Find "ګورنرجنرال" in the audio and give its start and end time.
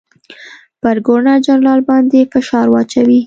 1.07-1.79